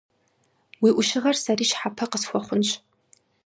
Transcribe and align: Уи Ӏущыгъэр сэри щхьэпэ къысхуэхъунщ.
Уи 0.81 0.89
Ӏущыгъэр 0.95 1.35
сэри 1.43 1.65
щхьэпэ 1.69 2.05
къысхуэхъунщ. 2.11 2.69